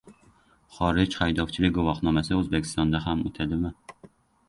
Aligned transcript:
Xorij 0.77 1.11
haydovchilik 1.19 1.77
guvohnomasi 1.77 2.37
O‘zbekistonda 2.41 3.07
ham 3.07 3.25
o‘tadimi? 3.33 3.79